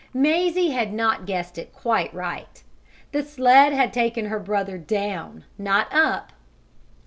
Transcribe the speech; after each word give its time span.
Mazie 0.15 0.71
had 0.71 0.93
not 0.93 1.27
guessed 1.27 1.59
it 1.59 1.71
quite 1.71 2.11
right. 2.11 2.63
The 3.11 3.21
sled 3.21 3.71
had 3.71 3.93
taken 3.93 4.25
her 4.25 4.39
brother 4.39 4.79
down, 4.79 5.43
not 5.59 5.93
up. 5.93 6.31